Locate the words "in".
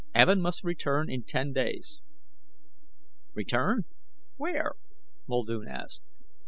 1.11-1.21